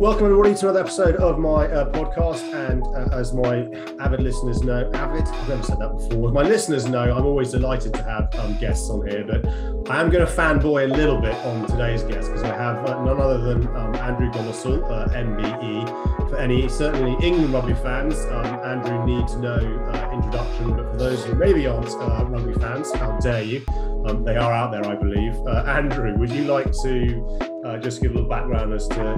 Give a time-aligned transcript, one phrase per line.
[0.00, 2.40] Welcome everybody to another episode of my uh, podcast.
[2.54, 3.68] And uh, as my
[4.02, 6.32] avid listeners know, avid, I've never said that before.
[6.32, 9.44] My listeners know, I'm always delighted to have um, guests on here, but
[9.90, 13.02] I am going to fanboy a little bit on today's guest because I have uh,
[13.02, 16.30] none other than um, Andrew Gomarsall, uh, MBE.
[16.30, 21.24] For any certainly England rugby fans, um, Andrew needs no uh, introduction, but for those
[21.24, 23.64] who maybe aren't uh, rugby fans, how dare you?
[24.06, 25.34] Um, they are out there, I believe.
[25.66, 29.16] Andrew, would you like to uh, just give a little background as to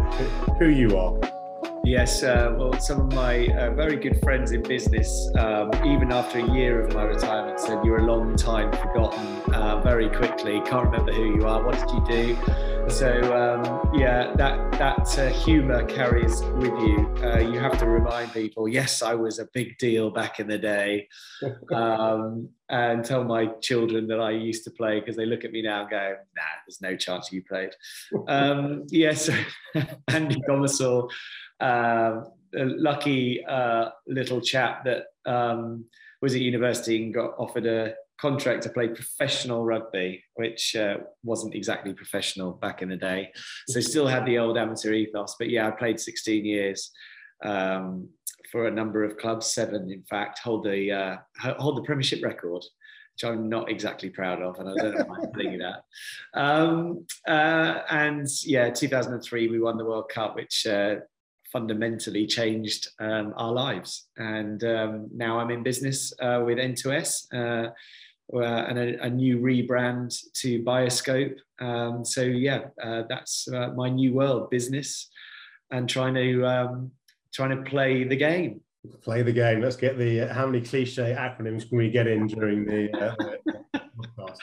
[0.59, 1.42] who you are.
[1.85, 6.39] Yes, uh, well, some of my uh, very good friends in business, um, even after
[6.39, 10.61] a year of my retirement, said you're a long time forgotten uh, very quickly.
[10.61, 11.61] Can't remember who you are.
[11.65, 12.63] What did you do?
[12.89, 17.15] So um, yeah, that that uh, humour carries with you.
[17.23, 18.69] Uh, you have to remind people.
[18.69, 21.09] Yes, I was a big deal back in the day,
[21.73, 25.63] um, and tell my children that I used to play because they look at me
[25.63, 27.71] now and go, "Nah, there's no chance you played."
[28.29, 29.29] Um, yes,
[30.09, 31.11] Andy Gomarsall,
[31.63, 35.85] uh, a lucky uh, little chap that um,
[36.21, 41.55] was at university and got offered a contract to play professional rugby, which uh, wasn't
[41.55, 43.31] exactly professional back in the day.
[43.69, 45.35] So still had the old amateur ethos.
[45.39, 46.91] But yeah, I played 16 years
[47.45, 48.09] um,
[48.51, 51.17] for a number of clubs, seven in fact, hold the uh,
[51.59, 52.63] hold the Premiership record.
[53.15, 55.85] Which I'm not exactly proud of, and I don't know why I'm telling you that.
[56.33, 60.97] Um, uh, and yeah, 2003 we won the World Cup, which uh,
[61.53, 64.09] fundamentally changed um, our lives.
[64.17, 67.71] And um, now I'm in business uh, with N2S, uh,
[68.35, 71.37] uh, and a, a, new rebrand to Bioscope.
[71.61, 75.11] Um, so yeah, uh, that's uh, my new world business,
[75.71, 76.93] and trying to um,
[77.35, 78.63] trying to play the game.
[79.03, 79.61] Play the game.
[79.61, 82.89] Let's get the uh, how many cliche acronyms can we get in during the,
[84.19, 84.37] podcast?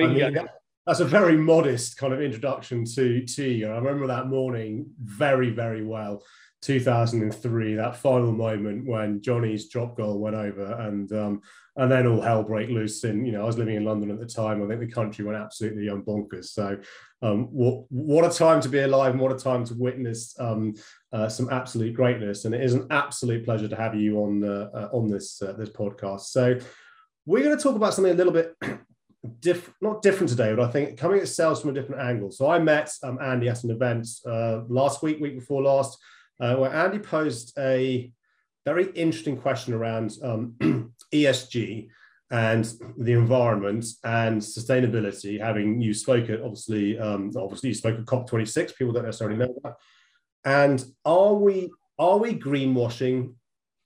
[0.00, 0.48] I mean,
[0.86, 3.68] that's a very modest kind of introduction to to you.
[3.68, 6.22] I remember that morning very very well.
[6.62, 11.42] 2003, that final moment when Johnny's drop goal went over, and um,
[11.76, 13.02] and then all hell broke loose.
[13.04, 14.62] And you know, I was living in London at the time.
[14.62, 16.46] I think the country went absolutely bonkers.
[16.46, 16.78] So,
[17.20, 20.74] um, what what a time to be alive, and what a time to witness um,
[21.12, 22.44] uh, some absolute greatness.
[22.44, 25.70] And it is an absolute pleasure to have you on uh, on this uh, this
[25.70, 26.26] podcast.
[26.26, 26.58] So,
[27.26, 28.56] we're going to talk about something a little bit.
[29.38, 32.32] Different, not different today, but I think coming at sales from a different angle.
[32.32, 35.96] So I met um, Andy at an event uh, last week, week before last,
[36.42, 38.12] uh, where Andy posed a
[38.66, 41.88] very interesting question around um, ESG
[42.32, 45.40] and the environment and sustainability.
[45.40, 48.76] Having you spoke at obviously, um, obviously you spoke at COP26.
[48.76, 49.76] People don't necessarily know that.
[50.44, 53.34] And are we are we greenwashing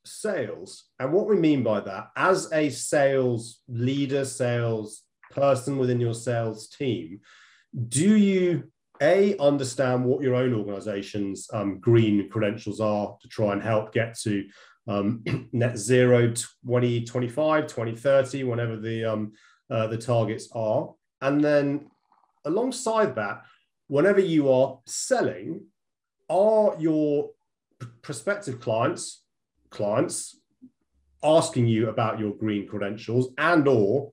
[0.06, 0.84] sales?
[0.99, 6.69] And what we mean by that, as a sales leader, sales person within your sales
[6.69, 7.21] team,
[7.88, 8.71] do you
[9.02, 14.18] a understand what your own organization's um, green credentials are to try and help get
[14.20, 14.44] to
[14.88, 19.32] um, net zero 2025 2030 whenever the um,
[19.70, 20.92] uh, the targets are.
[21.20, 21.90] And then
[22.44, 23.42] alongside that
[23.88, 25.66] whenever you are selling
[26.28, 27.30] are your
[28.02, 29.22] prospective clients
[29.70, 30.40] clients
[31.22, 34.12] asking you about your green credentials and or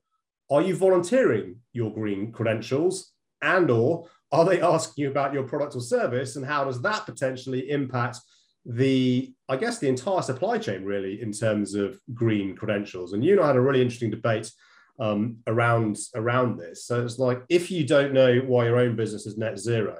[0.50, 3.12] are you volunteering your green credentials
[3.44, 7.06] and or are they asking you about your product or service and how does that
[7.06, 8.20] potentially impact
[8.66, 13.14] the i guess the entire supply chain really in terms of green credentials?
[13.14, 14.52] And you know had a really interesting debate
[15.00, 16.86] um, around around this.
[16.86, 19.98] So it's like if you don't know why your own business is net zero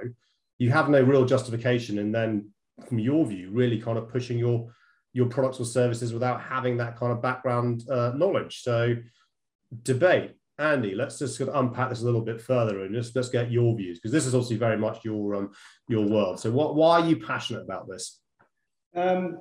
[0.64, 2.00] you have no real justification.
[2.00, 2.50] And then
[2.88, 4.74] from your view really kind of pushing your
[5.12, 8.64] your products or services without having that kind of background uh, knowledge.
[8.64, 8.96] So
[9.84, 13.30] debate Andy, let's just sort of unpack this a little bit further and just let's
[13.30, 15.52] get your views because this is obviously very much your um,
[15.88, 16.40] your world.
[16.40, 18.20] So, what why are you passionate about this?
[18.96, 19.40] Um,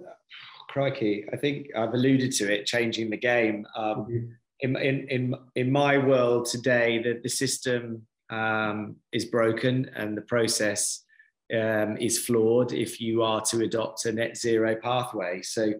[0.68, 3.66] crikey, I think I've alluded to it, changing the game.
[3.76, 4.26] Um, mm-hmm.
[4.60, 10.22] in, in in in my world today, the the system um, is broken and the
[10.22, 11.04] process
[11.52, 12.72] um, is flawed.
[12.72, 15.74] If you are to adopt a net zero pathway, so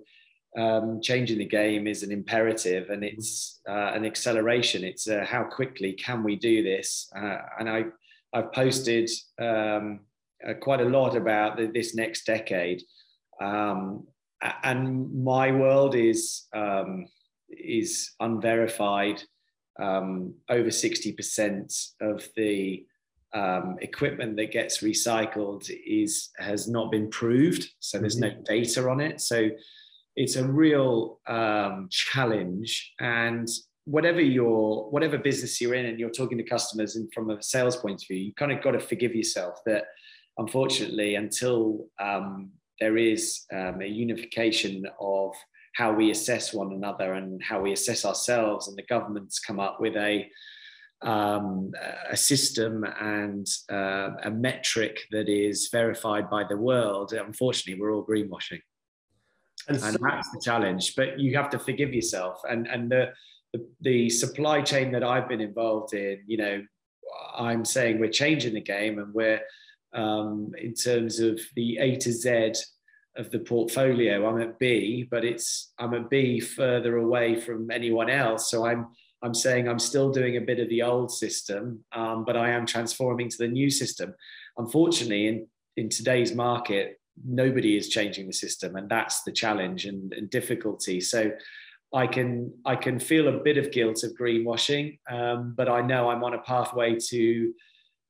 [0.56, 4.84] um, changing the game is an imperative and it's uh, an acceleration.
[4.84, 7.10] It's uh, how quickly can we do this?
[7.16, 7.84] Uh, and I,
[8.32, 9.10] I've posted
[9.40, 10.00] um,
[10.46, 12.82] uh, quite a lot about the, this next decade.
[13.40, 14.06] Um,
[14.62, 17.06] and my world is, um,
[17.48, 19.22] is unverified.
[19.80, 22.84] Um, over 60% of the
[23.34, 28.36] um, equipment that gets recycled is has not been proved, so there's mm-hmm.
[28.36, 29.22] no data on it.
[29.22, 29.48] So
[30.16, 33.48] it's a real um, challenge and
[33.84, 37.76] whatever your whatever business you're in and you're talking to customers and from a sales
[37.76, 39.84] point of view you kind of got to forgive yourself that
[40.38, 42.50] unfortunately until um,
[42.80, 45.32] there is um, a unification of
[45.74, 49.80] how we assess one another and how we assess ourselves, and the government's come up
[49.80, 50.28] with a
[51.02, 51.72] um,
[52.10, 57.12] a system and uh, a metric that is verified by the world.
[57.12, 58.60] Unfortunately, we're all greenwashing,
[59.68, 60.94] and, and so- that's the challenge.
[60.96, 63.12] But you have to forgive yourself, and and the,
[63.52, 66.64] the the supply chain that I've been involved in, you know,
[67.36, 69.40] I'm saying we're changing the game, and we're
[69.92, 72.52] um, in terms of the A to Z
[73.16, 74.26] of the portfolio.
[74.26, 78.50] I'm at B, but it's I'm at B further away from anyone else.
[78.50, 78.88] So I'm
[79.22, 82.66] I'm saying I'm still doing a bit of the old system, um, but I am
[82.66, 84.14] transforming to the new system.
[84.56, 90.12] Unfortunately, in in today's market, nobody is changing the system, and that's the challenge and,
[90.12, 91.00] and difficulty.
[91.00, 91.32] So.
[91.94, 96.08] I can I can feel a bit of guilt of greenwashing, um, but I know
[96.08, 97.52] I'm on a pathway to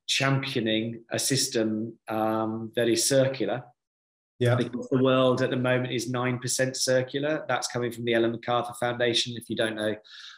[0.07, 3.63] championing a system um, that is circular.
[4.39, 4.55] Yeah.
[4.55, 7.45] Because the world at the moment is 9% circular.
[7.47, 9.35] That's coming from the Ellen MacArthur Foundation.
[9.37, 9.95] If you don't know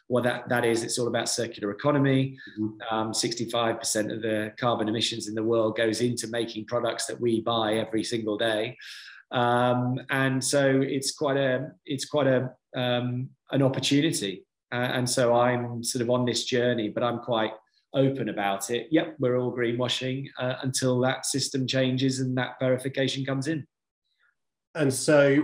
[0.08, 2.38] what that, that is, it's all about circular economy.
[2.60, 2.96] Mm-hmm.
[2.96, 7.42] Um, 65% of the carbon emissions in the world goes into making products that we
[7.42, 8.78] buy every single day.
[9.32, 14.46] Um, and so it's quite a it's quite a um, an opportunity.
[14.72, 17.52] Uh, and so I'm sort of on this journey, but I'm quite
[17.94, 18.88] open about it.
[18.92, 23.66] Yep, we're all greenwashing uh, until that system changes and that verification comes in.
[24.76, 25.44] And so,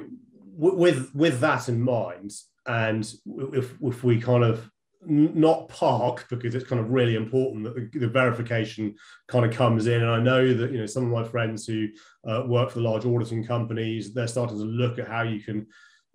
[0.59, 2.31] w- with with that in mind,
[2.67, 3.13] and
[3.53, 4.69] if if we kind of
[5.03, 8.93] not park because it's kind of really important that the, the, verification
[9.27, 10.01] kind of comes in.
[10.01, 11.87] And I know that you know some of my friends who
[12.27, 15.65] uh, work for the large auditing companies, they're starting to look at how you can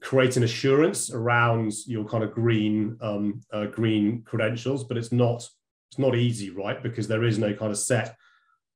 [0.03, 5.47] create an assurance around your kind of green um, uh, green credentials, but it's not
[5.91, 6.83] it's not easy, right?
[6.83, 8.17] Because there is no kind of set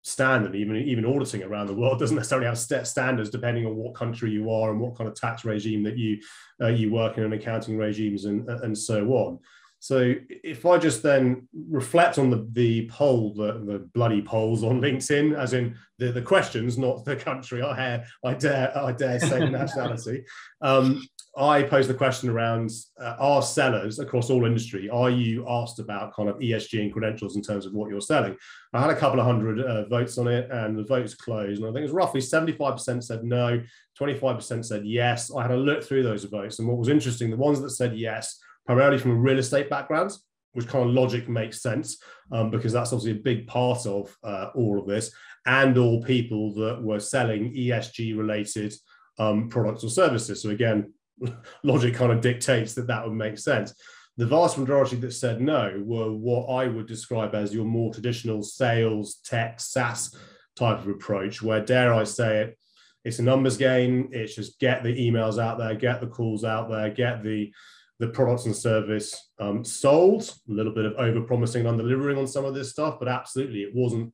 [0.02, 0.54] standard.
[0.54, 4.30] Even even auditing around the world doesn't necessarily have set standards depending on what country
[4.30, 6.18] you are and what kind of tax regime that you
[6.60, 9.38] uh, you work in and accounting regimes and and so on.
[9.82, 14.78] So if I just then reflect on the, the poll, the, the bloody polls on
[14.78, 19.48] LinkedIn, as in the, the questions, not the country, I, I dare I dare say
[19.50, 20.24] nationality.
[20.60, 21.02] Um,
[21.36, 26.14] I posed the question around uh, are sellers across all industry, are you asked about
[26.14, 28.36] kind of ESG and credentials in terms of what you're selling?
[28.74, 31.60] I had a couple of hundred uh, votes on it and the votes closed.
[31.60, 33.62] And I think it was roughly 75% said no,
[33.98, 35.32] 25% said yes.
[35.32, 36.58] I had a look through those votes.
[36.58, 40.12] And what was interesting, the ones that said yes, primarily from a real estate background,
[40.52, 42.02] which kind of logic makes sense
[42.32, 45.12] um, because that's obviously a big part of uh, all of this,
[45.46, 48.74] and all people that were selling ESG related
[49.18, 50.42] um, products or services.
[50.42, 50.92] So again,
[51.62, 53.74] logic kind of dictates that that would make sense.
[54.16, 58.42] The vast majority that said no were what I would describe as your more traditional
[58.42, 60.14] sales, tech, SaaS
[60.56, 62.58] type of approach, where, dare I say it,
[63.04, 64.10] it's a numbers game.
[64.12, 67.52] It's just get the emails out there, get the calls out there, get the
[67.98, 70.34] the products and service um, sold.
[70.48, 73.60] A little bit of over promising and delivering on some of this stuff, but absolutely
[73.60, 74.12] it wasn't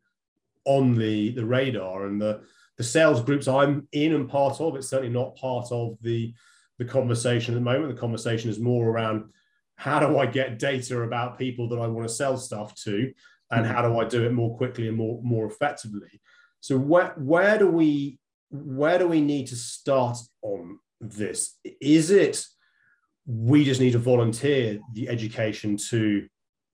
[0.64, 2.06] on the the radar.
[2.06, 2.42] And the
[2.76, 6.34] the sales groups I'm in and part of, it's certainly not part of the
[6.78, 7.94] the conversation at the moment.
[7.94, 9.30] The conversation is more around
[9.76, 13.12] how do I get data about people that I want to sell stuff to,
[13.50, 13.72] and hmm.
[13.72, 16.20] how do I do it more quickly and more more effectively.
[16.60, 18.18] So where where do we
[18.50, 21.58] where do we need to start on this?
[21.80, 22.44] Is it
[23.26, 26.26] we just need to volunteer the education to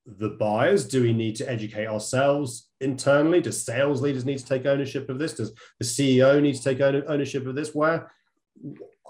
[0.07, 0.87] the buyers?
[0.87, 3.41] Do we need to educate ourselves internally?
[3.41, 5.35] Do sales leaders need to take ownership of this?
[5.35, 7.75] Does the CEO need to take ownership of this?
[7.75, 8.13] Where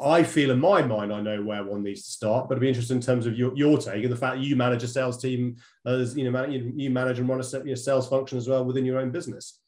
[0.00, 2.68] I feel in my mind, I know where one needs to start, but I'd be
[2.68, 5.20] interested in terms of your, your take and the fact that you manage a sales
[5.20, 5.56] team
[5.86, 8.98] as you know, you manage and run a your sales function as well within your
[8.98, 9.60] own business.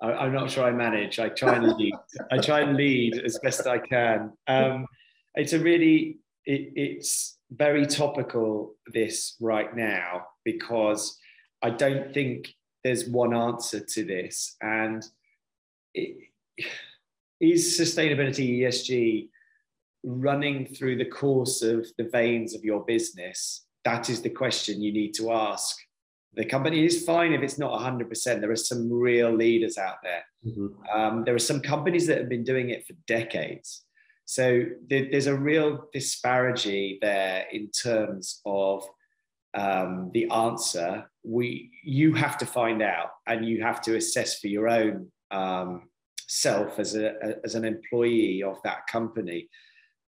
[0.00, 1.18] I'm not sure I manage.
[1.18, 1.94] I try and lead.
[2.30, 4.32] I try and lead as best I can.
[4.46, 4.86] Um,
[5.34, 11.18] it's a really, it, it's very topical this right now because
[11.62, 14.56] I don't think there's one answer to this.
[14.60, 15.04] And
[15.94, 16.16] it,
[17.40, 19.28] is sustainability ESG
[20.04, 23.66] running through the course of the veins of your business?
[23.84, 25.76] That is the question you need to ask.
[26.34, 28.40] The company is fine if it's not 100%.
[28.40, 30.24] There are some real leaders out there.
[30.46, 31.00] Mm-hmm.
[31.00, 33.84] Um, there are some companies that have been doing it for decades.
[34.24, 38.84] So there's a real disparity there in terms of
[39.54, 41.10] um, the answer.
[41.24, 45.88] We, you have to find out and you have to assess for your own um,
[46.28, 49.48] self as, a, as an employee of that company.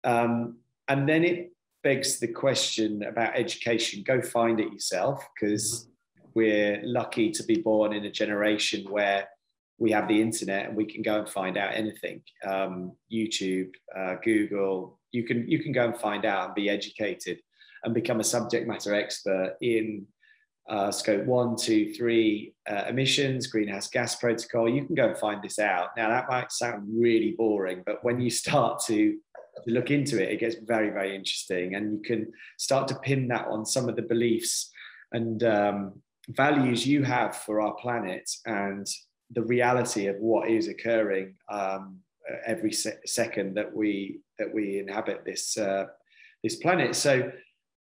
[0.07, 1.51] Um, and then it
[1.83, 5.89] begs the question about education go find it yourself because
[6.33, 9.27] we're lucky to be born in a generation where
[9.79, 12.21] we have the internet and we can go and find out anything.
[12.45, 17.39] Um, YouTube, uh, Google, you can you can go and find out and be educated
[17.83, 20.07] and become a subject matter expert in
[20.69, 24.69] uh, scope one, two, three uh, emissions, greenhouse gas protocol.
[24.69, 25.89] You can go and find this out.
[25.97, 29.17] Now that might sound really boring, but when you start to
[29.65, 31.75] to look into it, it gets very, very interesting.
[31.75, 34.71] And you can start to pin that on some of the beliefs
[35.11, 38.87] and um, values you have for our planet and
[39.31, 41.99] the reality of what is occurring um,
[42.45, 45.85] every se- second that we that we inhabit this uh,
[46.43, 46.95] this planet.
[46.95, 47.31] So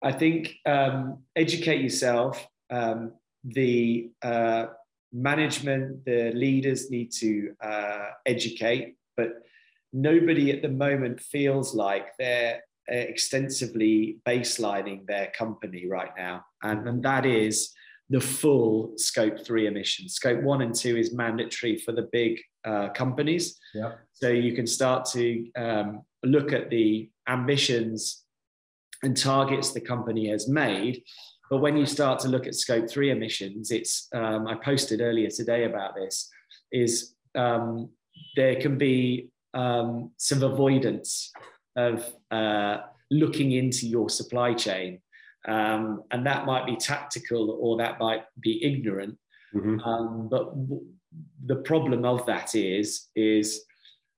[0.04, 2.46] I think um, educate yourself.
[2.70, 4.68] Um, the uh,
[5.14, 9.44] management, the leaders need to uh, educate, but
[9.96, 12.62] nobody at the moment feels like they're
[12.92, 16.44] uh, extensively baselining their company right now.
[16.62, 17.72] And, and that is
[18.10, 20.14] the full scope three emissions.
[20.14, 23.58] Scope one and two is mandatory for the big uh, companies.
[23.74, 23.94] Yeah.
[24.12, 28.24] So you can start to um, look at the ambitions
[29.02, 31.04] and targets the company has made.
[31.50, 35.30] But when you start to look at scope three emissions, it's um, I posted earlier
[35.30, 36.30] today about this.
[36.72, 37.90] Is um,
[38.36, 41.32] there can be um, some avoidance
[41.76, 42.78] of uh,
[43.10, 45.02] looking into your supply chain.
[45.48, 49.18] Um, and that might be tactical or that might be ignorant.
[49.54, 49.80] Mm-hmm.
[49.80, 50.86] Um, but w-
[51.46, 53.64] the problem of that is, is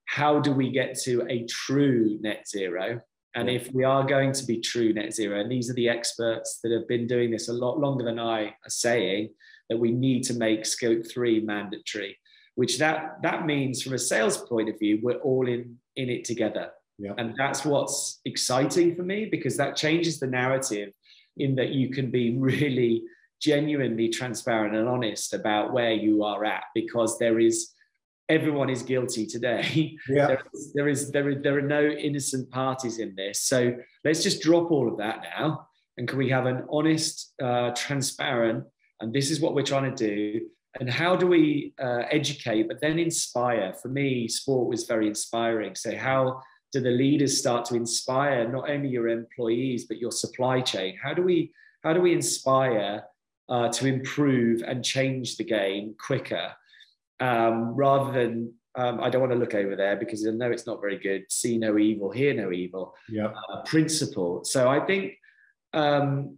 [0.06, 3.02] how do we get to a true net zero?
[3.36, 6.60] And if we are going to be true net zero, and these are the experts
[6.64, 9.30] that have been doing this a lot longer than I are saying,
[9.70, 12.18] that we need to make scope three mandatory
[12.58, 16.26] which that that means from a sales point of view we're all in in it
[16.26, 17.14] together yeah.
[17.18, 20.92] and that's what's exciting for me because that changes the narrative
[21.38, 23.04] in that you can be really
[23.40, 27.74] genuinely transparent and honest about where you are at because there is
[28.28, 30.28] everyone is guilty today yeah.
[30.28, 34.24] there, is, there is there is there are no innocent parties in this so let's
[34.24, 38.64] just drop all of that now and can we have an honest uh, transparent
[39.00, 40.42] and this is what we're trying to do
[40.80, 45.76] and how do we uh, educate but then inspire for me sport was very inspiring
[45.76, 46.42] so how
[46.72, 51.14] do the leaders start to inspire not only your employees but your supply chain how
[51.14, 51.52] do we
[51.84, 53.04] how do we inspire
[53.50, 56.52] uh, to improve and change the game quicker
[57.20, 60.68] um, rather than um, I don't want to look over there because I know it's
[60.68, 61.26] not very good.
[61.30, 62.94] See no evil, hear no evil.
[63.10, 63.32] Yeah.
[63.50, 64.44] Uh, principle.
[64.44, 65.14] So I think
[65.74, 66.38] um,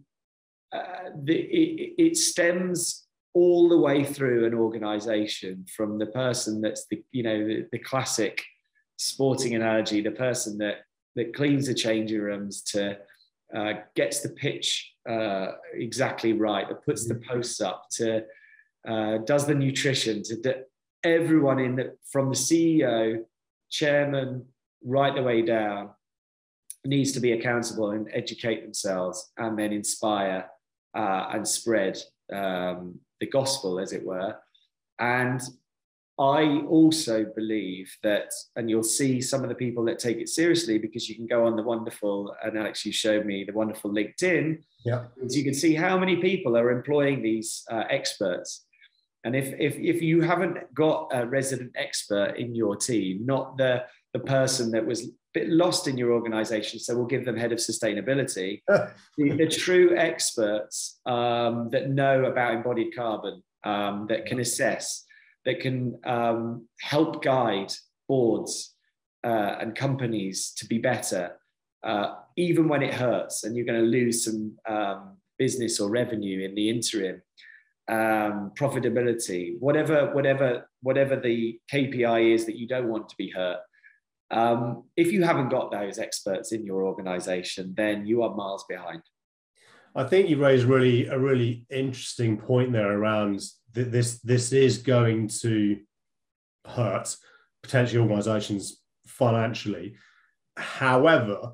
[0.72, 6.86] uh, the, it, it, stems all the way through an organization from the person that's
[6.86, 8.42] the you know the, the classic
[8.96, 10.78] sporting analogy the person that
[11.16, 12.96] that cleans the changing rooms to
[13.54, 17.30] uh, gets the pitch uh, exactly right that puts the mm-hmm.
[17.30, 18.24] posts up to
[18.88, 20.64] uh, does the nutrition to
[21.04, 23.22] everyone in the, from the ceo
[23.70, 24.44] chairman
[24.84, 25.90] right the way down
[26.84, 30.48] needs to be accountable and educate themselves and then inspire
[30.96, 31.98] uh, and spread
[32.32, 34.36] um, the gospel, as it were.
[34.98, 35.40] And
[36.18, 40.76] I also believe that, and you'll see some of the people that take it seriously
[40.76, 44.62] because you can go on the wonderful, and Alex, you showed me the wonderful LinkedIn.
[44.84, 45.04] Yeah.
[45.28, 48.66] You can see how many people are employing these uh, experts.
[49.24, 53.84] And if, if, if you haven't got a resident expert in your team, not the,
[54.12, 57.58] the person that was bit lost in your organization, so we'll give them head of
[57.58, 58.62] sustainability.
[58.68, 65.04] the, the, true experts um, that know about embodied carbon, um, that can assess,
[65.44, 67.72] that can um, help guide
[68.08, 68.74] boards
[69.24, 71.36] uh, and companies to be better,
[71.84, 76.44] uh, even when it hurts and you're going to lose some um, business or revenue
[76.44, 77.22] in the interim.
[77.88, 83.58] Um, profitability, whatever, whatever, whatever the KPI is that you don't want to be hurt,
[84.30, 89.02] um, if you haven't got those experts in your organization, then you are miles behind.
[89.94, 93.40] I think you raised really a really interesting point there around
[93.74, 94.20] th- this.
[94.20, 95.78] This is going to
[96.64, 97.16] hurt
[97.62, 99.96] potentially organizations financially.
[100.56, 101.52] However,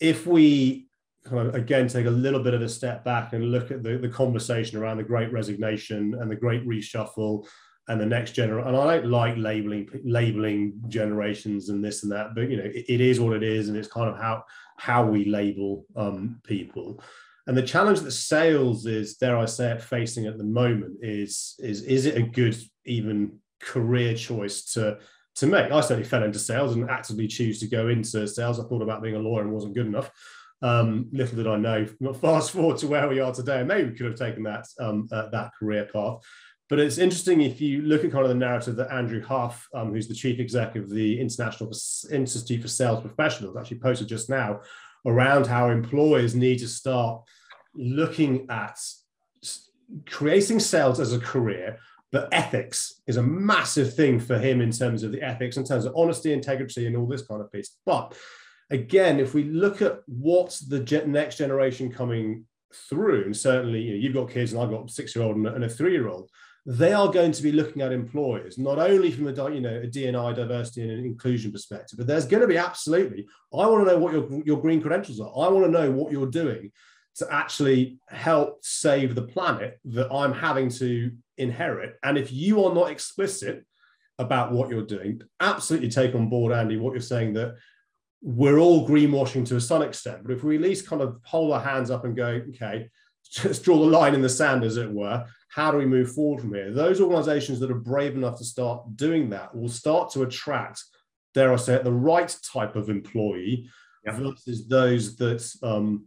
[0.00, 0.88] if we
[1.24, 3.98] kind of again take a little bit of a step back and look at the,
[3.98, 7.46] the conversation around the great resignation and the great reshuffle
[7.88, 8.68] and the next generation.
[8.68, 12.84] And I don't like labeling labeling generations and this and that, but you know, it,
[12.88, 14.44] it is what it is, and it's kind of how
[14.76, 17.00] how we label um, people.
[17.46, 21.54] And the challenge that sales is, dare I say it, facing at the moment is
[21.60, 24.98] is is it a good even career choice to
[25.36, 25.70] to make?
[25.70, 28.58] I certainly fell into sales and actively choose to go into sales.
[28.58, 30.10] I thought about being a lawyer and wasn't good enough.
[30.62, 31.86] Um, little did I know.
[32.20, 35.06] Fast forward to where we are today, and maybe we could have taken that um,
[35.12, 36.18] uh, that career path
[36.68, 39.92] But it's interesting if you look at kind of the narrative that Andrew Hough, um,
[39.92, 41.72] who's the chief exec of the International
[42.10, 44.60] Institute for Sales Professionals, actually posted just now
[45.06, 47.22] around how employers need to start
[47.76, 48.78] looking at
[50.06, 51.78] creating sales as a career,
[52.10, 55.84] but ethics is a massive thing for him in terms of the ethics, in terms
[55.84, 57.76] of honesty, integrity, and all this kind of piece.
[57.84, 58.16] But
[58.70, 63.98] again, if we look at what's the next generation coming through, and certainly you know,
[63.98, 66.30] you've got kids and I've got a six-year-old and a three-year-old,
[66.68, 69.86] they are going to be looking at employers not only from a you know a
[69.86, 73.26] D&I diversity and inclusion perspective, but there's going to be absolutely.
[73.54, 75.30] I want to know what your your green credentials are.
[75.30, 76.72] I want to know what you're doing
[77.16, 81.94] to actually help save the planet that I'm having to inherit.
[82.02, 83.64] And if you are not explicit
[84.18, 87.54] about what you're doing, absolutely take on board, Andy, what you're saying that
[88.20, 90.22] we're all greenwashing to a some extent.
[90.24, 92.90] But if we at least kind of hold our hands up and go, okay,
[93.30, 96.40] just draw the line in the sand, as it were, how do we move forward
[96.40, 96.70] from here?
[96.70, 100.84] Those organizations that are brave enough to start doing that will start to attract,
[101.34, 103.68] dare I say it, the right type of employee
[104.04, 104.12] yeah.
[104.12, 106.06] versus those that um,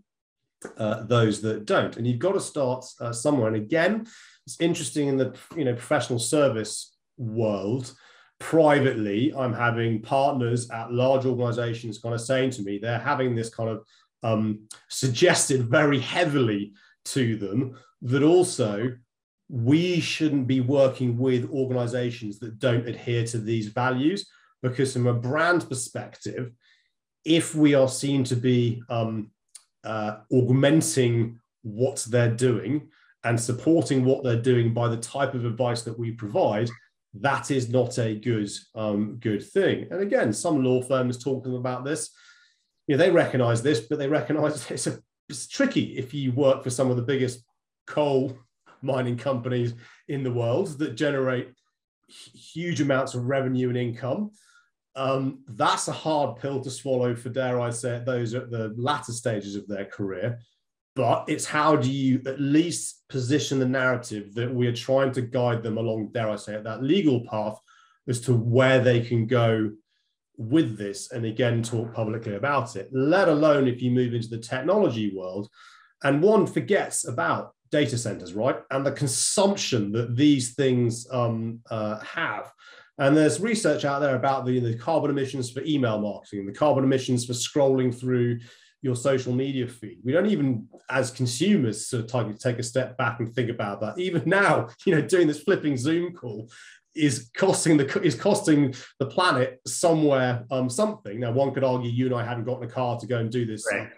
[0.78, 1.98] uh, those that don't.
[1.98, 3.48] And you've got to start uh, somewhere.
[3.48, 4.06] And again,
[4.46, 7.94] it's interesting in the you know professional service world.
[8.40, 13.50] Privately, I'm having partners at large organizations kind of saying to me they're having this
[13.50, 13.86] kind of
[14.24, 16.74] um, suggested very heavily
[17.13, 18.92] to them that also
[19.50, 24.30] we shouldn't be working with organizations that don't adhere to these values
[24.62, 26.51] because from a brand perspective
[27.25, 29.32] if we are seen to be um,
[29.84, 32.89] uh, augmenting what they're doing
[33.24, 36.70] and supporting what they're doing by the type of advice that we provide,
[37.13, 39.88] that is not a good um, good thing.
[39.92, 42.12] And again, some law firms talking about this,
[42.88, 45.00] you know, they recognise this, but they recognise it's, a,
[45.30, 47.44] it's tricky if you work for some of the biggest
[47.88, 48.38] coal
[48.82, 49.74] mining companies
[50.08, 51.50] in the world that generate
[52.08, 54.32] huge amounts of revenue and income
[54.96, 58.74] um, that's a hard pill to swallow for, dare I say, it, those at the
[58.78, 60.40] latter stages of their career.
[60.96, 65.22] But it's how do you at least position the narrative that we are trying to
[65.22, 67.58] guide them along, dare I say it, that legal path
[68.08, 69.72] as to where they can go
[70.39, 74.38] with this and again talk publicly about it, let alone if you move into the
[74.38, 75.49] technology world.
[76.02, 78.58] And one forgets about data centers, right?
[78.71, 82.52] And the consumption that these things um, uh, have.
[82.97, 86.86] And there's research out there about the, the carbon emissions for email marketing, the carbon
[86.86, 88.39] emissions for scrolling through
[88.82, 89.99] your social media feed.
[90.06, 93.99] We don't even, as consumers, sort of take a step back and think about that.
[93.99, 96.49] Even now, you know, doing this flipping Zoom call
[97.00, 101.20] is costing the is costing the planet somewhere um, something.
[101.20, 103.46] Now, one could argue you and I hadn't gotten a car to go and do
[103.46, 103.90] this, right.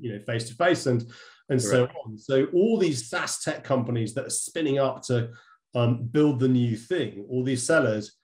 [0.00, 1.02] you know, face to face and
[1.48, 1.92] and Correct.
[1.92, 2.18] so on.
[2.18, 5.30] So all these SaaS tech companies that are spinning up to
[5.74, 8.16] um, build the new thing, all these sellers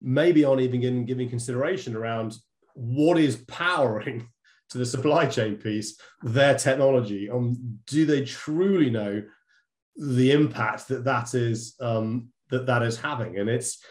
[0.00, 2.36] maybe aren't even giving consideration around
[2.74, 4.28] what is powering
[4.70, 9.22] to the supply chain piece their technology um, do they truly know
[9.96, 13.82] the impact that that is um, that that is having and it's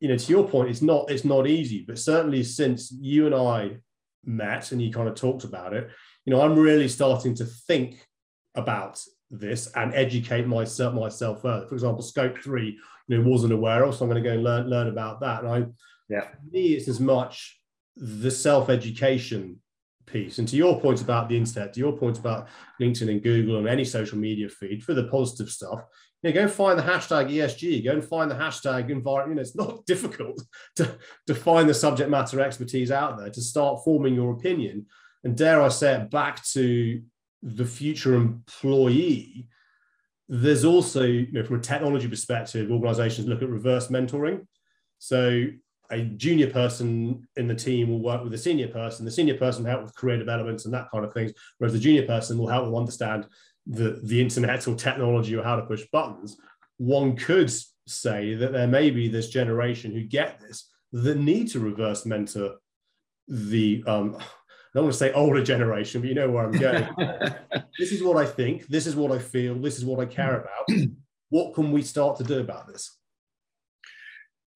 [0.00, 3.34] you know to your point it's not it's not easy but certainly since you and
[3.34, 3.76] i
[4.24, 5.90] met and you kind of talked about it
[6.24, 8.06] you know i'm really starting to think
[8.54, 9.00] about
[9.30, 11.66] this and educate myself myself further.
[11.66, 14.44] For example, scope three, you know, wasn't aware of, so I'm going to go and
[14.44, 15.44] learn learn about that.
[15.44, 15.66] And I,
[16.08, 17.58] yeah, for me, it's as much
[17.96, 19.60] the self education
[20.06, 20.38] piece.
[20.38, 22.48] And to your point about the internet, to your point about
[22.80, 25.80] LinkedIn and Google and any social media feed for the positive stuff,
[26.24, 29.30] you know, go find the hashtag ESG, go and find the hashtag environment.
[29.30, 30.42] You know, it's not difficult
[30.76, 34.86] to, to find the subject matter expertise out there to start forming your opinion.
[35.22, 37.02] And dare I say it back to
[37.42, 39.48] the future employee,
[40.26, 44.46] there's also, you know, from a technology perspective, organizations look at reverse mentoring.
[44.98, 45.44] So
[45.90, 49.04] a junior person in the team will work with a senior person.
[49.04, 52.06] The senior person help with career developments and that kind of things, whereas the junior
[52.06, 53.26] person will help them understand
[53.66, 56.36] the, the internet or technology or how to push buttons.
[56.76, 57.52] One could
[57.86, 62.56] say that there may be this generation who get this that need to reverse mentor
[63.28, 66.88] the um, I don't want to say older generation, but you know where I'm going.
[67.78, 68.66] this is what I think.
[68.66, 69.54] This is what I feel.
[69.54, 70.88] This is what I care about.
[71.28, 72.96] what can we start to do about this?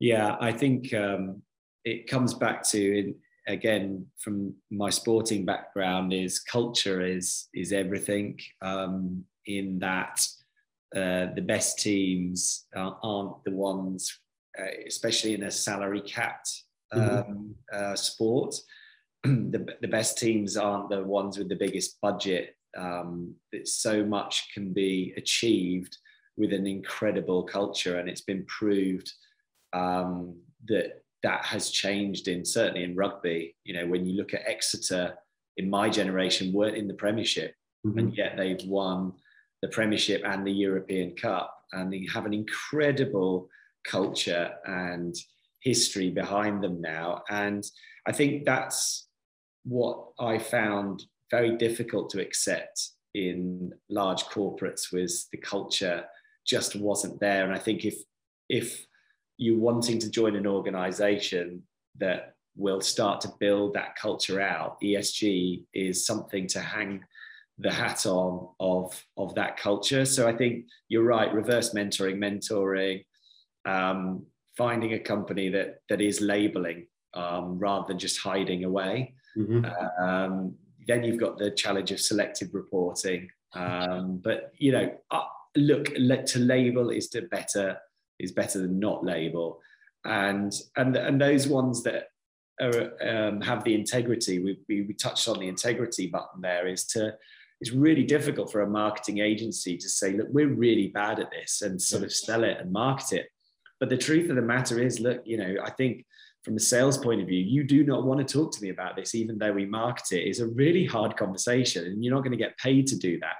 [0.00, 1.42] Yeah, I think um,
[1.84, 3.14] it comes back to
[3.48, 8.38] again from my sporting background is culture is is everything.
[8.62, 10.20] Um, in that
[10.94, 14.20] uh, the best teams uh, aren't the ones,
[14.60, 16.50] uh, especially in a salary capped
[16.94, 17.30] mm-hmm.
[17.30, 17.94] um, mm-hmm.
[17.96, 18.54] sport
[19.24, 22.54] the, the best teams aren't the ones with the biggest budget.
[22.76, 23.34] Um,
[23.64, 25.96] so much can be achieved
[26.36, 29.10] with an incredible culture, and it's been proved
[29.72, 30.36] um,
[30.68, 33.56] that that has changed in certainly in rugby.
[33.64, 35.14] You know, when you look at Exeter
[35.56, 37.54] in my generation, weren't in the Premiership,
[37.86, 37.98] mm-hmm.
[37.98, 39.12] and yet they've won
[39.62, 43.48] the Premiership and the European Cup, and they have an incredible
[43.84, 45.16] culture and
[45.62, 47.22] history behind them now.
[47.28, 47.64] And
[48.06, 49.08] I think that's
[49.64, 56.04] what I found very difficult to accept in large corporates was the culture
[56.46, 57.44] just wasn't there.
[57.44, 57.96] And I think if
[58.48, 58.86] if
[59.38, 61.62] you're wanting to join an organization
[61.98, 67.04] that will start to build that culture out, ESG is something to hang
[67.58, 70.04] the hat on of, of that culture.
[70.04, 73.04] So I think you're right, reverse mentoring, mentoring,
[73.64, 79.14] um, finding a company that that is labeling um, rather than just hiding away.
[79.36, 80.04] Mm-hmm.
[80.04, 80.54] Um,
[80.86, 83.28] then you've got the challenge of selective reporting.
[83.54, 85.24] Um, but you know, uh,
[85.56, 87.78] look, let, to label is to better
[88.18, 89.60] is better than not label,
[90.04, 92.08] and and and those ones that
[92.60, 94.38] are, um, have the integrity.
[94.38, 96.66] We, we we touched on the integrity button there.
[96.66, 97.14] Is to
[97.60, 101.62] it's really difficult for a marketing agency to say, look, we're really bad at this
[101.62, 103.26] and sort of sell it and market it.
[103.80, 106.04] But the truth of the matter is, look, you know, I think
[106.44, 108.96] from a sales point of view, you do not want to talk to me about
[108.96, 110.26] this, even though we market it.
[110.26, 113.36] It's a really hard conversation, and you're not going to get paid to do that.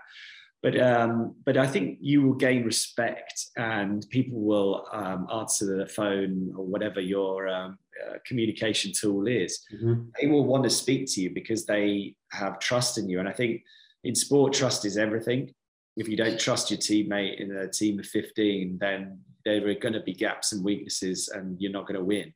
[0.63, 5.87] But um, but I think you will gain respect, and people will um, answer the
[5.87, 9.65] phone or whatever your um, uh, communication tool is.
[9.73, 10.09] Mm-hmm.
[10.21, 13.33] They will want to speak to you because they have trust in you, and I
[13.33, 13.63] think
[14.03, 15.55] in sport, trust is everything.
[15.97, 19.95] If you don't trust your teammate in a team of 15, then there are going
[19.95, 22.33] to be gaps and weaknesses, and you're not going to win.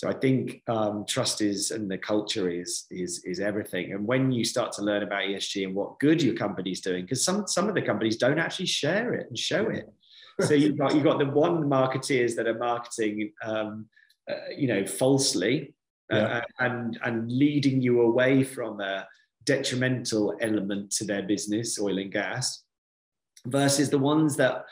[0.00, 3.92] So I think um, trust is and the culture is is is everything.
[3.92, 7.22] And when you start to learn about ESG and what good your company's doing, because
[7.22, 9.92] some some of the companies don't actually share it and show it.
[10.40, 13.90] So you've got you've got the one marketeers that are marketing, um,
[14.26, 15.74] uh, you know, falsely,
[16.10, 16.44] uh, yeah.
[16.60, 19.06] and and leading you away from a
[19.44, 22.62] detrimental element to their business, oil and gas,
[23.44, 24.64] versus the ones that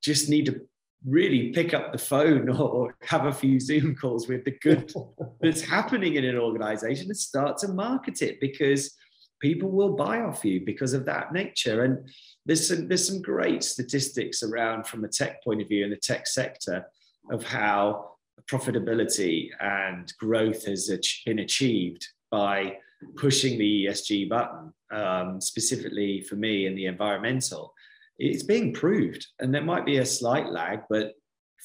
[0.00, 0.60] just need to
[1.04, 4.92] really pick up the phone or have a few Zoom calls with the good
[5.40, 8.94] that's happening in an organization and start to market it because
[9.40, 11.84] people will buy off you because of that nature.
[11.84, 12.08] And
[12.46, 15.96] there's some, there's some great statistics around from a tech point of view in the
[15.96, 16.86] tech sector
[17.30, 18.12] of how
[18.50, 20.90] profitability and growth has
[21.24, 22.76] been achieved by
[23.16, 27.74] pushing the ESG button, um, specifically for me in the environmental
[28.18, 29.26] it's being proved.
[29.38, 31.12] And there might be a slight lag, but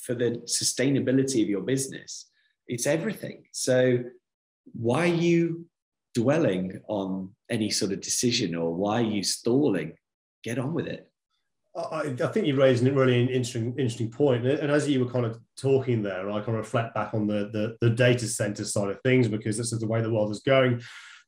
[0.06, 2.30] for the sustainability of your business,
[2.68, 3.44] it's everything.
[3.52, 4.00] So
[4.74, 5.66] why are you
[6.14, 9.94] dwelling on any sort of decision or why are you stalling?
[10.44, 11.08] Get on with it.
[11.76, 14.46] I, I, think you raised a really interesting, interesting point.
[14.46, 17.78] And as you were kind of talking there, I can reflect back on the, the,
[17.80, 20.82] the data center side of things because this is the way the world is going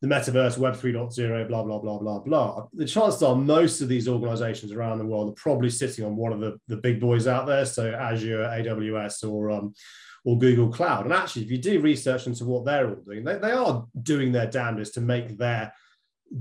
[0.04, 2.68] the metaverse, Web 3.0, blah, blah, blah, blah, blah.
[2.74, 6.34] The chances are most of these organizations around the world are probably sitting on one
[6.34, 7.66] of the, the big boys out there.
[7.66, 9.74] So Azure, AWS, or, um,
[10.26, 11.06] or Google Cloud.
[11.06, 14.34] And actually, if you do research into what they're all doing, they, they are doing
[14.34, 15.74] their damnedest to make their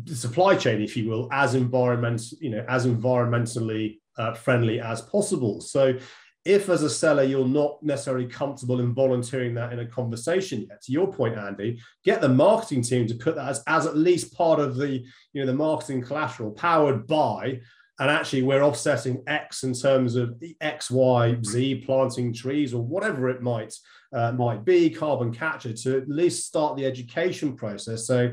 [0.07, 5.61] supply chain, if you will, as environment, you know, as environmentally uh, friendly as possible.
[5.61, 5.97] So
[6.45, 10.83] if as a seller you're not necessarily comfortable in volunteering that in a conversation yet
[10.83, 14.35] to your point andy get the marketing team to put that as, as at least
[14.35, 14.89] part of the
[15.33, 17.61] you know the marketing collateral powered by
[17.99, 23.29] and actually we're offsetting x in terms of x y z planting trees or whatever
[23.29, 23.75] it might
[24.13, 28.07] uh, might be carbon capture to at least start the education process.
[28.07, 28.33] So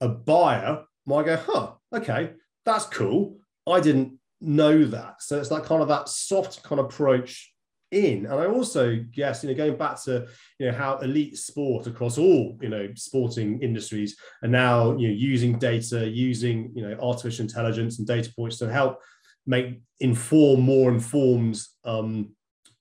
[0.00, 2.32] a buyer might go huh okay
[2.64, 3.38] that's cool.
[3.66, 5.16] I didn't know that.
[5.20, 7.52] So it's like kind of that soft kind of approach
[7.92, 8.26] in.
[8.26, 10.26] And I also guess, you know, going back to,
[10.58, 15.14] you know, how elite sport across all, you know, sporting industries are now, you know,
[15.14, 18.98] using data, using, you know, artificial intelligence and data points to help
[19.46, 22.30] make inform more informed um,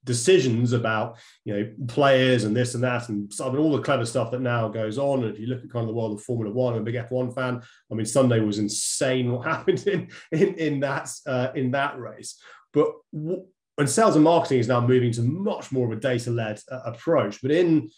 [0.04, 4.42] decisions about you know players and this and that and all the clever stuff that
[4.42, 5.24] now goes on.
[5.24, 6.96] And if you look at kind of the world of Formula One, I'm a big
[6.96, 7.62] F1 fan.
[7.92, 12.40] I mean, Sunday was insane what happened in in, in that uh, in that race.
[12.74, 16.82] But and sales and marketing is now moving to much more of a data-led uh,
[16.86, 17.42] approach.
[17.42, 17.90] But in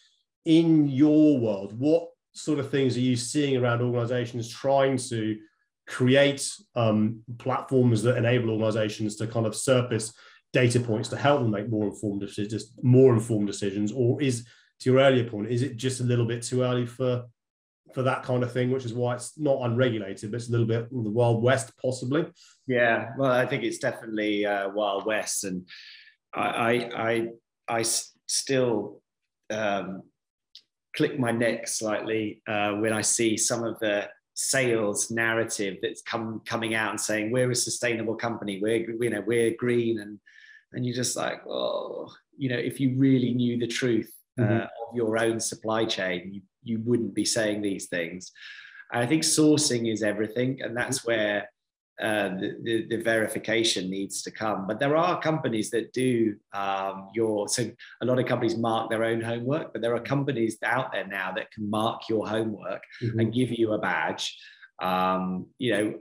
[0.45, 5.37] in your world, what sort of things are you seeing around organizations trying to
[5.87, 10.13] create um, platforms that enable organizations to kind of surface
[10.53, 14.45] data points to help them make more informed decisions, more informed decisions, or is
[14.79, 17.25] to your earlier point, is it just a little bit too early for
[17.93, 20.65] for that kind of thing, which is why it's not unregulated, but it's a little
[20.65, 22.25] bit the Wild West, possibly.
[22.65, 25.67] Yeah, well, I think it's definitely uh, Wild West, and
[26.33, 27.27] I, I, I,
[27.67, 27.83] I
[28.27, 29.01] still
[29.51, 30.03] um,
[30.95, 36.41] click my neck slightly uh, when I see some of the sales narrative that's come
[36.45, 40.19] coming out and saying we're a sustainable company, we're you know we're green, and
[40.73, 44.61] and you're just like, oh, you know, if you really knew the truth uh, mm-hmm.
[44.61, 48.31] of your own supply chain, you you wouldn't be saying these things.
[48.91, 51.11] I think sourcing is everything, and that's mm-hmm.
[51.11, 51.49] where
[52.01, 54.65] uh, the, the, the, verification needs to come.
[54.65, 57.69] But there are companies that do um, your, so
[58.01, 61.31] a lot of companies mark their own homework, but there are companies out there now
[61.33, 63.19] that can mark your homework mm-hmm.
[63.19, 64.35] and give you a badge.
[64.81, 65.93] Um, you know,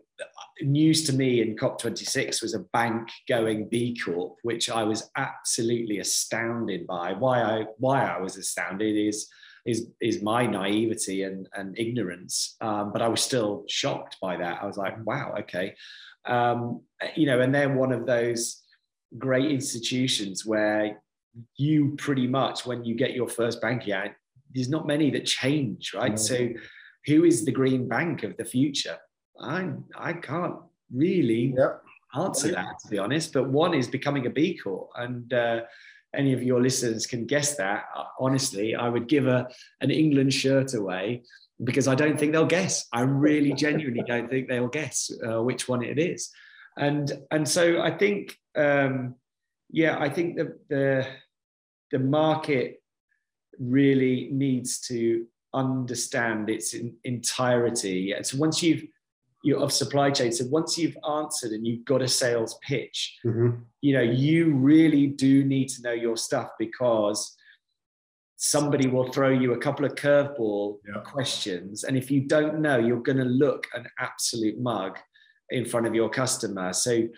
[0.60, 5.98] news to me in COP26 was a bank going B Corp, which I was absolutely
[5.98, 7.12] astounded by.
[7.12, 9.28] Why I why I was astounded is
[9.66, 12.56] is is my naivety and, and ignorance.
[12.60, 14.62] Um, but I was still shocked by that.
[14.62, 15.74] I was like, wow, okay.
[16.24, 16.82] Um,
[17.16, 18.62] you know, and they're one of those
[19.18, 21.02] great institutions where
[21.56, 24.12] you pretty much, when you get your first bank account,
[24.54, 26.18] there's not many that change, right?
[26.18, 26.50] So
[27.06, 28.98] who is the green bank of the future?
[29.40, 30.56] I I can't
[30.92, 31.82] really yep.
[32.14, 33.32] answer that to be honest.
[33.32, 35.62] But one is becoming a B Corp, and uh,
[36.14, 39.48] any of your listeners can guess that, uh, honestly, I would give a,
[39.80, 41.22] an England shirt away
[41.64, 42.86] because I don't think they'll guess.
[42.92, 46.30] I really genuinely don't think they'll guess uh, which one it is.
[46.76, 49.14] And, and so I think, um,
[49.70, 51.06] yeah, I think the, the,
[51.90, 52.82] the market
[53.58, 58.14] really needs to understand its in, entirety.
[58.22, 58.84] So once you've
[59.42, 60.32] you of supply chain.
[60.32, 63.62] So once you've answered and you've got a sales pitch, mm-hmm.
[63.80, 67.36] you know, you really do need to know your stuff because
[68.36, 71.00] somebody will throw you a couple of curveball yeah.
[71.02, 71.84] questions.
[71.84, 74.98] And if you don't know, you're going to look an absolute mug
[75.50, 76.72] in front of your customer.
[76.72, 77.08] So,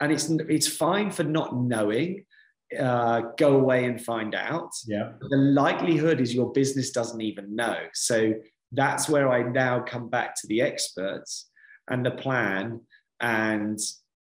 [0.00, 2.24] and it's it's fine for not knowing.
[2.78, 4.70] Uh, go away and find out.
[4.86, 5.12] Yeah.
[5.20, 7.76] The likelihood is your business doesn't even know.
[7.92, 8.34] So
[8.72, 11.50] that's where I now come back to the experts
[11.88, 12.80] and the plan
[13.20, 13.78] and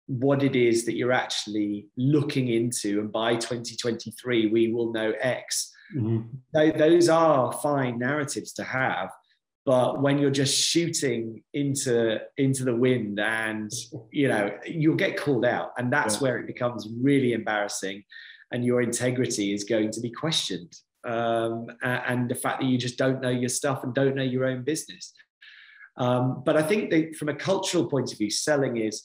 [0.07, 3.01] what it is that you're actually looking into.
[3.01, 5.73] And by 2023, we will know X.
[5.97, 6.79] Mm-hmm.
[6.79, 9.11] Those are fine narratives to have.
[9.65, 13.71] But when you're just shooting into into the wind, and
[14.11, 16.21] you know you'll get called out, and that's yeah.
[16.21, 18.03] where it becomes really embarrassing,
[18.51, 22.99] and your integrity is going to be questioned, um, and the fact that you just
[22.99, 25.13] don't know your stuff and don't know your own business.
[25.97, 29.05] Um, but I think that from a cultural point of view, selling is.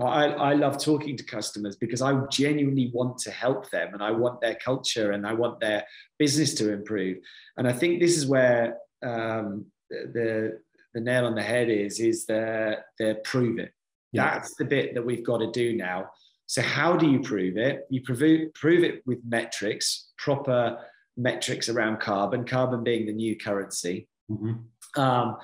[0.00, 4.10] I, I love talking to customers because I genuinely want to help them and I
[4.10, 5.84] want their culture and I want their
[6.18, 7.18] business to improve.
[7.58, 10.58] And I think this is where um, the
[10.94, 13.72] the nail on the head is is the the prove it.
[14.12, 14.34] Yeah.
[14.34, 16.10] That's the bit that we've got to do now.
[16.46, 17.86] So how do you prove it?
[17.88, 20.78] You prove it, prove it with metrics, proper
[21.16, 24.08] metrics around carbon, carbon being the new currency.
[24.30, 25.00] Mm-hmm.
[25.00, 25.36] Um,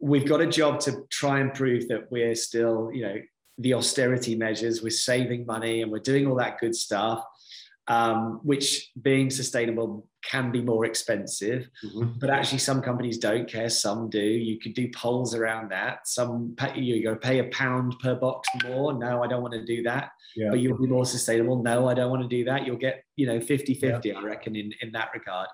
[0.00, 3.16] we've got a job to try and prove that we're still, you know,
[3.58, 7.22] the austerity measures, we're saving money and we're doing all that good stuff,
[7.88, 11.68] um, which being sustainable can be more expensive.
[11.84, 12.18] Mm-hmm.
[12.18, 14.20] But actually, some companies don't care, some do.
[14.20, 16.06] You could do polls around that.
[16.08, 18.94] Some you to pay a pound per box more.
[18.94, 20.10] No, I don't want to do that.
[20.36, 20.50] Yeah.
[20.50, 21.62] But you'll be more sustainable.
[21.62, 22.66] No, I don't want to do that.
[22.66, 24.18] You'll get, you know, 50 50, yeah.
[24.18, 25.48] I reckon, in, in that regard.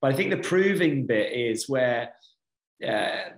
[0.00, 2.10] But I think the proving bit is where
[2.86, 3.30] uh,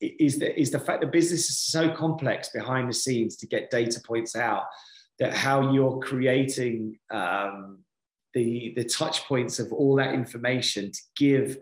[0.00, 3.70] is the is the fact that business is so complex behind the scenes to get
[3.70, 4.64] data points out
[5.18, 7.78] that how you're creating um,
[8.32, 11.58] the the touch points of all that information to give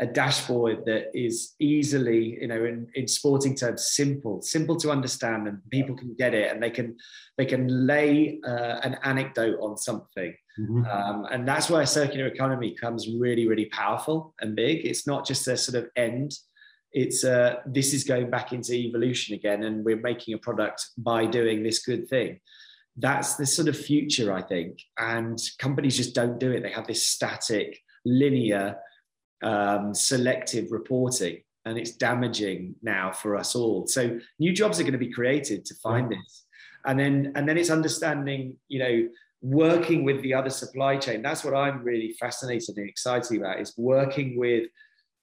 [0.00, 5.46] a dashboard that is easily, you know, in, in sporting terms, simple, simple to understand,
[5.46, 6.96] and people can get it, and they can
[7.36, 10.84] they can lay uh, an anecdote on something, mm-hmm.
[10.86, 14.86] um, and that's where circular economy comes really, really powerful and big.
[14.86, 16.32] It's not just a sort of end;
[16.92, 21.26] it's uh, this is going back into evolution again, and we're making a product by
[21.26, 22.40] doing this good thing.
[22.96, 26.62] That's the sort of future, I think, and companies just don't do it.
[26.62, 28.76] They have this static, linear
[29.42, 33.86] um, selective reporting and it's damaging now for us all.
[33.86, 36.18] So new jobs are going to be created to find yeah.
[36.18, 36.44] this.
[36.86, 39.08] And then and then it's understanding you know
[39.42, 41.22] working with the other supply chain.
[41.22, 44.68] That's what i'm really fascinated and excited about is working with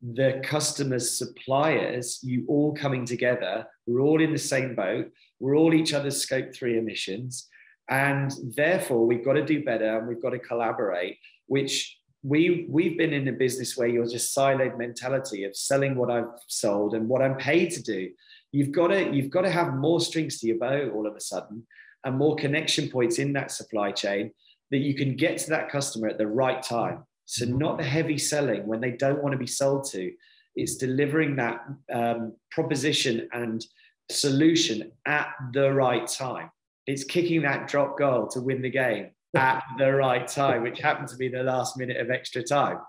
[0.02, 3.66] the customers suppliers you all coming together.
[3.88, 5.12] We're all in the same boat.
[5.40, 7.48] We're all each other's scope 3 emissions.
[7.90, 12.98] And therefore we've got to do better and we've got to collaborate which we we've
[12.98, 17.08] been in a business where you're just siloed mentality of selling what I've sold and
[17.08, 18.10] what I'm paid to do.
[18.52, 21.22] You've got to you've got to have more strings to your bow all of a
[21.22, 21.66] sudden
[22.04, 24.32] and more connection points in that supply chain
[24.72, 27.06] that you can get to that customer at the right time.
[27.26, 27.58] So mm-hmm.
[27.58, 30.12] not the heavy selling when they don't want to be sold to.
[30.56, 33.66] It's delivering that um, proposition and
[34.10, 36.50] solution at the right time.
[36.88, 41.08] It's kicking that drop goal to win the game at the right time, which happened
[41.10, 42.80] to be the last minute of extra time.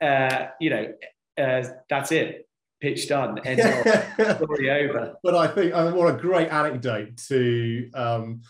[0.00, 0.92] Uh, you know,
[1.38, 2.48] uh, that's it.
[2.80, 3.38] Pitch done.
[3.44, 5.14] End of story over.
[5.22, 8.40] But I think I mean, what a great anecdote to um,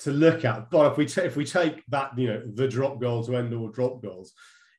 [0.00, 0.70] to look at.
[0.70, 3.54] But if we t- if we take that, you know, the drop goal to end
[3.54, 4.32] all drop goals,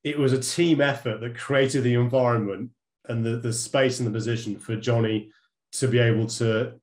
[0.04, 2.70] it was a team effort that created the environment
[3.10, 5.32] and the, the space and the position for Jonny
[5.74, 6.74] to be able to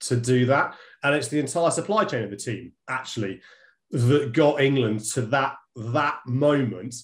[0.00, 0.74] to do that.
[1.02, 3.40] And it's the entire supply chain of the team actually
[3.90, 6.94] that got England to that that moment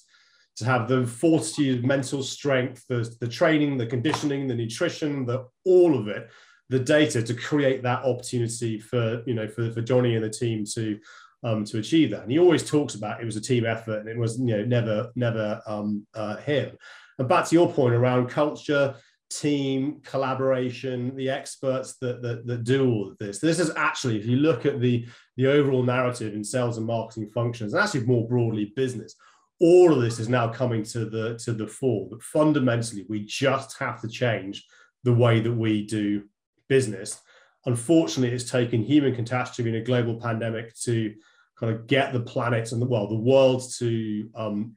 [0.57, 5.99] to have the fortitude, mental strength, the, the training, the conditioning, the nutrition, the all
[5.99, 6.29] of it,
[6.69, 10.65] the data to create that opportunity for you know for, for Jonny and the team
[10.75, 10.99] to
[11.45, 12.23] um, to achieve that.
[12.23, 14.65] And he always talks about it was a team effort and it was you know
[14.65, 16.77] never never um, uh, him.
[17.19, 18.95] And back to your point around culture,
[19.31, 23.39] team collaboration, the experts that, that, that do all of this.
[23.39, 27.29] This is actually, if you look at the, the overall narrative in sales and marketing
[27.29, 29.15] functions, and actually more broadly business,
[29.61, 32.09] all of this is now coming to the to the fore.
[32.11, 34.67] But fundamentally, we just have to change
[35.05, 36.25] the way that we do
[36.69, 37.21] business.
[37.65, 41.15] Unfortunately, it's taken human catastrophe and a global pandemic to
[41.59, 44.77] kind of get the planet and the well, the world to um,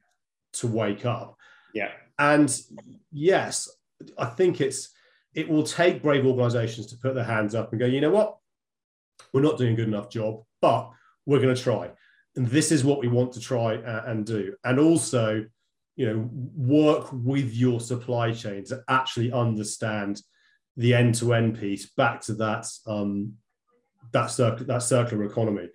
[0.54, 1.36] to wake up.
[1.74, 1.90] Yeah.
[2.18, 2.56] And
[3.12, 3.68] yes,
[4.16, 4.90] I think it's
[5.34, 8.38] it will take brave organizations to put their hands up and go, you know what?
[9.32, 10.90] We're not doing a good enough job, but
[11.26, 11.90] we're going to try.
[12.36, 14.54] And this is what we want to try and do.
[14.64, 15.44] And also,
[15.96, 20.20] you know, work with your supply chain to actually understand
[20.76, 23.34] the end-to-end piece back to that um,
[24.12, 25.68] that circular that circular economy.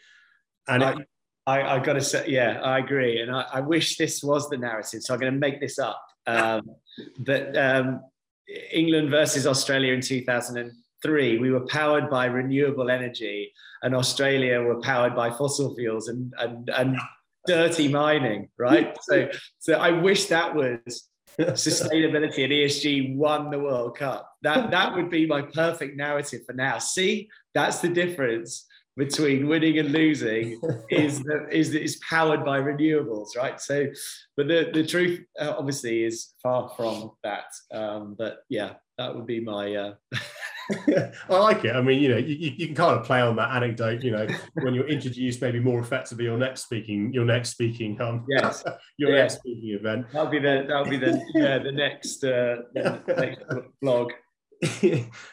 [0.67, 1.07] And I, it,
[1.47, 3.19] I, I got to say, yeah, I agree.
[3.19, 5.01] And I, I, wish this was the narrative.
[5.01, 6.01] So I'm going to make this up.
[6.27, 6.75] Um,
[7.17, 8.01] but um,
[8.71, 10.01] England versus Australia in
[11.03, 13.51] 2003, we were powered by renewable energy,
[13.83, 16.97] and Australia were powered by fossil fuels and, and, and
[17.45, 18.97] dirty mining, right?
[19.03, 21.09] So, so I wish that was
[21.39, 24.29] sustainability and ESG won the World Cup.
[24.41, 26.77] That that would be my perfect narrative for now.
[26.77, 28.65] See, that's the difference
[28.97, 30.59] between winning and losing
[30.89, 33.59] is that is that it's powered by renewables, right?
[33.59, 33.87] So,
[34.37, 37.45] but the the truth uh, obviously is far from that.
[37.73, 39.75] Um, but yeah, that would be my.
[39.75, 39.93] Uh...
[41.29, 41.75] I like it.
[41.75, 44.03] I mean, you know, you, you can kind of play on that anecdote.
[44.03, 44.27] You know,
[44.61, 48.63] when you're introduced, maybe more effectively your next speaking, your next speaking, um, yes,
[48.97, 49.21] your yeah.
[49.23, 50.07] next speaking event.
[50.11, 53.41] That'll be the that'll be the yeah the next uh, the next
[53.83, 54.11] vlog.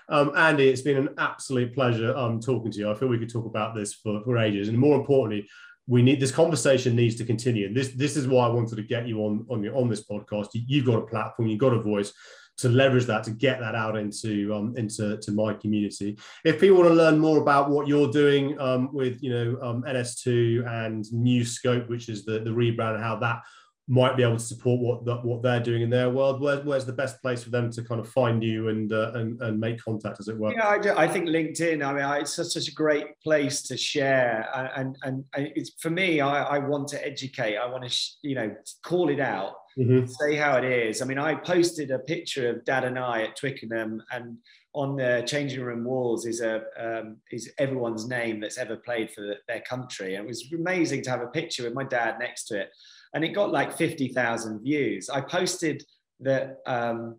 [0.08, 2.90] um, Andy, it's been an absolute pleasure um, talking to you.
[2.90, 5.46] I feel we could talk about this for, for ages, and more importantly,
[5.86, 7.66] we need this conversation needs to continue.
[7.66, 10.04] And this this is why I wanted to get you on on your, on this
[10.04, 10.48] podcast.
[10.52, 12.12] You've got a platform, you've got a voice
[12.58, 16.18] to leverage that to get that out into um, into to my community.
[16.44, 19.82] If people want to learn more about what you're doing um, with you know um,
[19.84, 23.42] NS2 and New Scope, which is the the rebrand and how that
[23.88, 26.40] might be able to support what what they're doing in their world.
[26.42, 29.40] Where, where's the best place for them to kind of find you and uh, and,
[29.40, 30.53] and make contact, as it were?
[30.53, 31.85] Yeah, I, do, I think LinkedIn.
[31.85, 34.46] I mean, I, it's such, such, a great place to share,
[34.77, 36.20] and and, and it's for me.
[36.20, 37.57] I, I want to educate.
[37.57, 40.07] I want to sh- you know call it out, mm-hmm.
[40.07, 41.01] say how it is.
[41.01, 44.37] I mean, I posted a picture of Dad and I at Twickenham, and
[44.74, 49.22] on the changing room walls is a um, is everyone's name that's ever played for
[49.22, 50.16] the, their country.
[50.16, 52.70] And it was amazing to have a picture with my dad next to it
[53.14, 55.08] and it got like 50,000 views.
[55.08, 55.84] I posted
[56.20, 57.16] that um,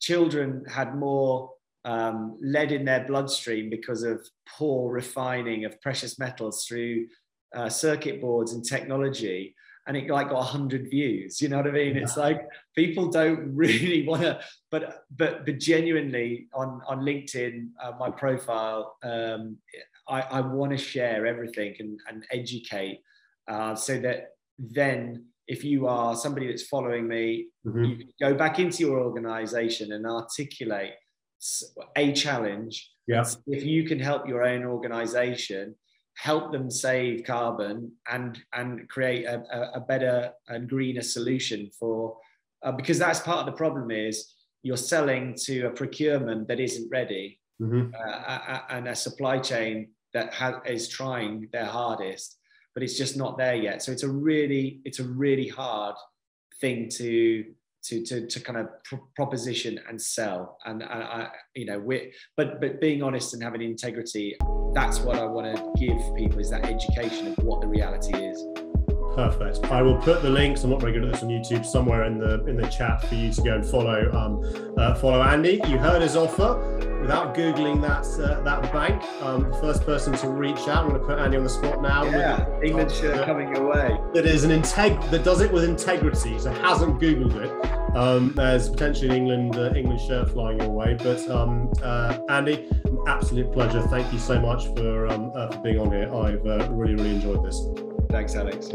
[0.00, 1.50] children had more
[1.84, 7.06] um, lead in their bloodstream because of poor refining of precious metals through
[7.54, 9.54] uh, circuit boards and technology.
[9.86, 11.40] And it like got 100 views.
[11.40, 11.94] You know what I mean?
[11.94, 12.02] Yeah.
[12.02, 17.92] It's like people don't really want to, but but but genuinely on on LinkedIn, uh,
[17.96, 19.58] my profile, um,
[20.08, 23.00] I, I want to share everything and, and educate
[23.48, 27.84] uh, so that then if you are somebody that's following me, mm-hmm.
[27.84, 30.94] you go back into your organization and articulate
[31.96, 32.90] a challenge.
[33.06, 33.24] Yeah.
[33.46, 35.76] If you can help your own organization,
[36.16, 39.42] help them save carbon and and create a,
[39.74, 42.16] a better and greener solution for
[42.62, 46.88] uh, because that's part of the problem is you're selling to a procurement that isn't
[46.90, 47.94] ready mm-hmm.
[47.94, 52.38] uh, and a supply chain that ha- is trying their hardest
[52.76, 53.82] but it's just not there yet.
[53.82, 55.94] So it's a really, it's a really hard
[56.60, 57.44] thing to
[57.84, 62.60] to to, to kind of pr- proposition and sell and I, you know we but
[62.60, 64.34] but being honest and having integrity
[64.74, 68.42] that's what i want to give people is that education of what the reality is
[69.16, 69.64] Perfect.
[69.72, 70.62] I will put the links.
[70.62, 71.64] I'm not very good at this on YouTube.
[71.64, 75.22] Somewhere in the in the chat for you to go and follow um, uh, follow
[75.22, 75.58] Andy.
[75.66, 79.02] You heard his offer without googling that uh, that bank.
[79.22, 80.84] Um, the first person to reach out.
[80.84, 82.04] I'm going to put Andy on the spot now.
[82.04, 83.96] Yeah, with, England shirt coming your way.
[84.12, 86.38] That is an integ that does it with integrity.
[86.38, 87.96] So hasn't googled it.
[87.96, 90.92] Um, there's potentially an England uh, England shirt flying your way.
[90.92, 92.68] But um, uh, Andy,
[93.06, 93.80] absolute pleasure.
[93.80, 96.14] Thank you so much for um, uh, for being on here.
[96.14, 97.58] I've uh, really really enjoyed this.
[98.10, 98.72] Thanks, Alex.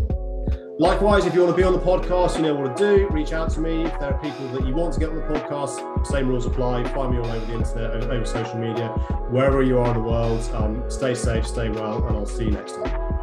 [0.81, 3.07] Likewise, if you want to be on the podcast, you know what to do.
[3.09, 3.85] Reach out to me.
[3.85, 6.83] If there are people that you want to get on the podcast, same rules apply.
[6.85, 8.87] Find me all over the internet, over social media,
[9.29, 10.41] wherever you are in the world.
[10.55, 13.21] Um, stay safe, stay well, and I'll see you next time.